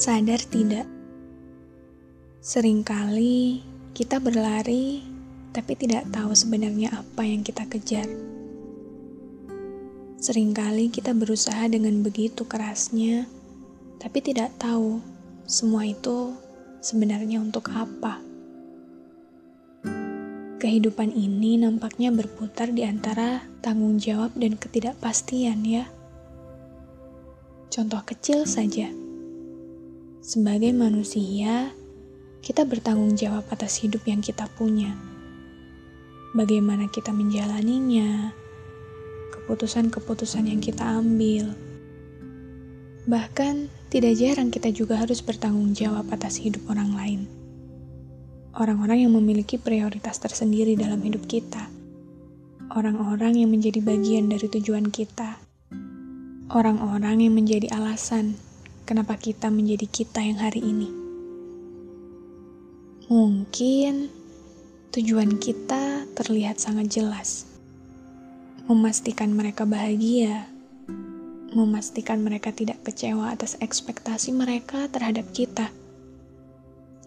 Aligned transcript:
Sadar 0.00 0.40
tidak? 0.48 0.88
Seringkali 2.40 3.60
kita 3.92 4.16
berlari, 4.16 5.04
tapi 5.52 5.76
tidak 5.76 6.08
tahu 6.08 6.32
sebenarnya 6.32 7.04
apa 7.04 7.20
yang 7.20 7.44
kita 7.44 7.68
kejar. 7.68 8.08
Seringkali 10.16 10.88
kita 10.88 11.12
berusaha 11.12 11.68
dengan 11.68 12.00
begitu 12.00 12.48
kerasnya, 12.48 13.28
tapi 14.00 14.24
tidak 14.24 14.56
tahu 14.56 15.04
semua 15.44 15.84
itu 15.84 16.32
sebenarnya 16.80 17.44
untuk 17.44 17.68
apa. 17.68 18.24
Kehidupan 20.64 21.12
ini 21.12 21.60
nampaknya 21.60 22.08
berputar 22.08 22.72
di 22.72 22.88
antara 22.88 23.44
tanggung 23.60 24.00
jawab 24.00 24.32
dan 24.32 24.56
ketidakpastian, 24.56 25.60
ya. 25.60 25.84
Contoh 27.68 28.00
kecil 28.08 28.48
saja, 28.48 28.88
sebagai 30.20 30.72
manusia, 30.72 31.72
kita 32.40 32.64
bertanggung 32.68 33.16
jawab 33.16 33.44
atas 33.52 33.80
hidup 33.80 34.04
yang 34.04 34.20
kita 34.24 34.48
punya. 34.56 34.96
Bagaimana 36.36 36.86
kita 36.92 37.10
menjalaninya, 37.10 38.30
keputusan-keputusan 39.36 40.46
yang 40.46 40.62
kita 40.62 40.86
ambil. 40.86 41.52
Bahkan, 43.04 43.68
tidak 43.90 44.14
jarang 44.16 44.54
kita 44.54 44.70
juga 44.70 45.00
harus 45.00 45.18
bertanggung 45.18 45.74
jawab 45.74 46.06
atas 46.14 46.38
hidup 46.38 46.62
orang 46.70 46.94
lain 46.94 47.40
orang-orang 48.58 49.06
yang 49.06 49.12
memiliki 49.14 49.56
prioritas 49.62 50.18
tersendiri 50.18 50.74
dalam 50.74 50.98
hidup 51.00 51.22
kita, 51.30 51.70
orang-orang 52.74 53.38
yang 53.38 53.50
menjadi 53.54 53.78
bagian 53.78 54.26
dari 54.26 54.50
tujuan 54.50 54.90
kita, 54.90 55.38
orang-orang 56.50 57.22
yang 57.22 57.34
menjadi 57.38 57.70
alasan 57.70 58.34
kenapa 58.90 59.14
kita 59.14 59.54
menjadi 59.54 59.86
kita 59.86 60.18
yang 60.18 60.42
hari 60.42 60.66
ini. 60.66 60.90
Mungkin 63.06 64.10
tujuan 64.90 65.38
kita 65.38 66.10
terlihat 66.18 66.58
sangat 66.58 66.90
jelas, 66.90 67.46
memastikan 68.66 69.30
mereka 69.30 69.62
bahagia, 69.62 70.50
memastikan 71.54 72.18
mereka 72.18 72.50
tidak 72.50 72.82
kecewa 72.82 73.30
atas 73.30 73.54
ekspektasi 73.62 74.34
mereka 74.34 74.90
terhadap 74.90 75.30
kita, 75.30 75.70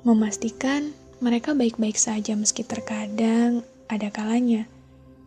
memastikan 0.07 0.95
mereka 1.19 1.51
baik-baik 1.51 1.99
saja 1.99 2.31
meski 2.39 2.63
terkadang 2.63 3.59
ada 3.91 4.07
kalanya 4.07 4.71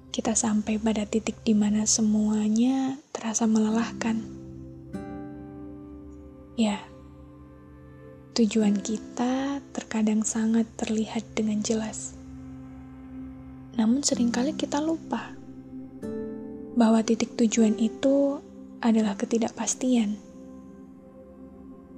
kita 0.09 0.33
sampai 0.33 0.81
pada 0.81 1.05
titik 1.05 1.37
di 1.45 1.53
mana 1.53 1.85
semuanya 1.85 2.97
terasa 3.13 3.45
melelahkan. 3.45 4.46
Ya, 6.57 6.81
tujuan 8.33 8.81
kita 8.81 9.61
terkadang 9.77 10.25
sangat 10.25 10.65
terlihat 10.81 11.21
dengan 11.37 11.61
jelas. 11.61 12.17
Namun 13.77 14.01
sering 14.01 14.33
kali 14.33 14.57
kita 14.57 14.81
lupa 14.81 15.37
bahwa 16.81 17.05
titik 17.05 17.37
tujuan 17.37 17.77
itu 17.77 18.41
adalah 18.81 19.21
ketidakpastian. 19.21 20.17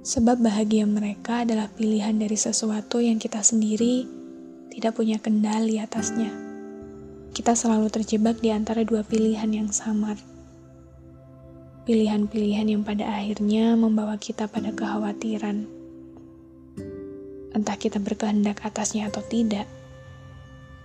Sebab 0.03 0.43
bahagia 0.43 0.83
mereka 0.83 1.47
adalah 1.47 1.71
pilihan 1.71 2.19
dari 2.19 2.35
sesuatu 2.35 2.99
yang 2.99 3.15
kita 3.15 3.39
sendiri 3.39 4.03
tidak 4.75 4.99
punya 4.99 5.23
kendali 5.23 5.79
atasnya. 5.79 6.35
Kita 7.31 7.55
selalu 7.55 7.87
terjebak 7.87 8.43
di 8.43 8.51
antara 8.51 8.83
dua 8.83 9.07
pilihan 9.07 9.55
yang 9.55 9.71
samar. 9.71 10.19
Pilihan-pilihan 11.89 12.69
yang 12.69 12.85
pada 12.85 13.17
akhirnya 13.17 13.73
membawa 13.73 14.13
kita 14.21 14.45
pada 14.45 14.69
kekhawatiran. 14.69 15.65
Entah 17.49 17.77
kita 17.81 17.97
berkehendak 17.97 18.61
atasnya 18.61 19.09
atau 19.09 19.25
tidak. 19.25 19.65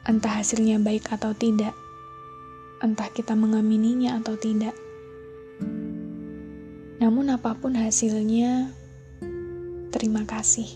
Entah 0.09 0.41
hasilnya 0.41 0.81
baik 0.81 1.05
atau 1.12 1.37
tidak. 1.37 1.77
Entah 2.81 3.12
kita 3.12 3.37
mengamininya 3.37 4.17
atau 4.17 4.33
tidak. 4.41 4.73
Namun 7.05 7.37
apa 7.37 7.53
pun 7.53 7.77
hasilnya, 7.77 8.73
terima 9.93 10.25
kasih. 10.25 10.73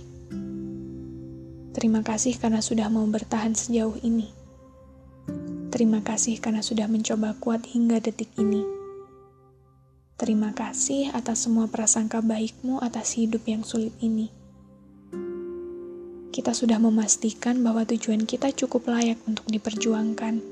Terima 1.73 2.05
kasih 2.05 2.37
karena 2.37 2.61
sudah 2.61 2.93
mau 2.93 3.09
bertahan 3.09 3.57
sejauh 3.57 3.97
ini. 4.05 4.29
Terima 5.73 6.05
kasih 6.05 6.37
karena 6.37 6.61
sudah 6.61 6.85
mencoba 6.85 7.33
kuat 7.41 7.65
hingga 7.65 7.97
detik 8.05 8.29
ini. 8.37 8.78
Terima 10.19 10.51
kasih 10.51 11.15
atas 11.15 11.47
semua 11.47 11.71
prasangka 11.71 12.19
baikmu 12.19 12.83
atas 12.83 13.15
hidup 13.15 13.47
yang 13.47 13.63
sulit 13.63 13.95
ini. 14.03 14.35
Kita 16.35 16.51
sudah 16.51 16.83
memastikan 16.83 17.63
bahwa 17.63 17.87
tujuan 17.87 18.27
kita 18.27 18.51
cukup 18.51 18.91
layak 18.91 19.23
untuk 19.31 19.47
diperjuangkan. 19.47 20.43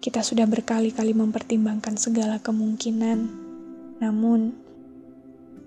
Kita 0.00 0.24
sudah 0.24 0.48
berkali-kali 0.48 1.12
mempertimbangkan 1.12 2.00
segala 2.00 2.40
kemungkinan, 2.40 3.28
namun 4.00 4.56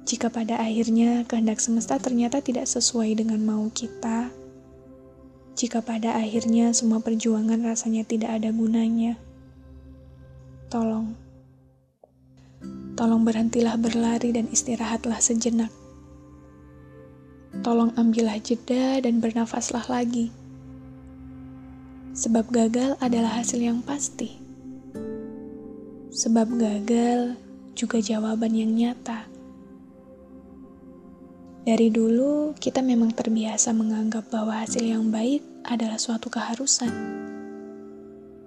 jika 0.10 0.34
pada 0.34 0.58
akhirnya 0.58 1.30
kehendak 1.30 1.62
semesta 1.62 2.02
ternyata 2.02 2.42
tidak 2.42 2.66
sesuai 2.66 3.22
dengan 3.22 3.38
mau 3.46 3.70
kita, 3.70 4.34
jika 5.54 5.86
pada 5.86 6.18
akhirnya 6.18 6.74
semua 6.74 7.06
perjuangan 7.06 7.62
rasanya 7.62 8.02
tidak 8.02 8.34
ada 8.34 8.50
gunanya, 8.50 9.14
tolong, 10.74 11.14
tolong 12.96 13.28
berhentilah 13.28 13.76
berlari 13.76 14.32
dan 14.32 14.48
istirahatlah 14.48 15.20
sejenak. 15.20 15.72
Tolong 17.60 17.92
ambillah 18.00 18.40
jeda 18.40 19.04
dan 19.04 19.20
bernafaslah 19.20 19.84
lagi. 19.92 20.32
Sebab 22.16 22.48
gagal 22.48 22.96
adalah 23.04 23.44
hasil 23.44 23.60
yang 23.60 23.84
pasti. 23.84 24.40
Sebab 26.16 26.56
gagal 26.56 27.36
juga 27.76 28.00
jawaban 28.00 28.56
yang 28.56 28.72
nyata. 28.72 29.28
Dari 31.68 31.92
dulu, 31.92 32.56
kita 32.56 32.80
memang 32.80 33.12
terbiasa 33.12 33.76
menganggap 33.76 34.32
bahwa 34.32 34.64
hasil 34.64 34.86
yang 34.86 35.12
baik 35.12 35.44
adalah 35.68 36.00
suatu 36.00 36.32
keharusan. 36.32 37.25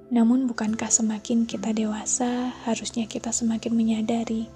Namun, 0.09 0.49
bukankah 0.49 0.89
semakin 0.89 1.45
kita 1.45 1.77
dewasa, 1.77 2.57
harusnya 2.65 3.05
kita 3.05 3.29
semakin 3.29 3.77
menyadari 3.77 4.49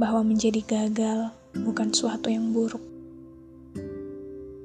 bahwa 0.00 0.24
menjadi 0.24 0.64
gagal 0.64 1.28
bukan 1.52 1.92
suatu 1.92 2.32
yang 2.32 2.48
buruk? 2.56 2.80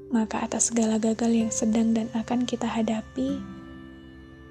Maka, 0.10 0.48
atas 0.48 0.72
segala 0.72 1.04
gagal 1.04 1.32
yang 1.36 1.52
sedang 1.52 1.92
dan 1.92 2.08
akan 2.16 2.48
kita 2.48 2.64
hadapi, 2.64 3.44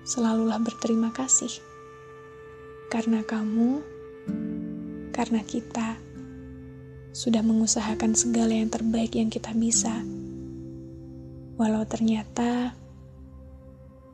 selalulah 0.04 0.60
berterima 0.60 1.16
kasih 1.16 1.50
karena 2.92 3.24
kamu, 3.24 3.80
karena 5.16 5.40
kita 5.44 5.96
sudah 7.16 7.40
mengusahakan 7.40 8.12
segala 8.12 8.52
yang 8.52 8.68
terbaik 8.68 9.16
yang 9.16 9.32
kita 9.32 9.52
bisa. 9.56 9.92
Walau 11.56 11.82
ternyata 11.88 12.76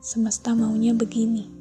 semesta 0.05 0.53
maunya 0.53 0.93
begini. 0.93 1.54